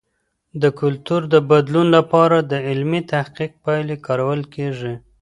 د 0.61 0.63
کلتور 0.79 1.21
د 1.33 1.35
بدلون 1.49 1.87
لپاره 1.97 2.37
د 2.51 2.53
علمي 2.67 3.01
تحقیق 3.11 3.51
پایلې 3.63 3.95
کارول 4.05 4.41
کیږي. 4.53 4.93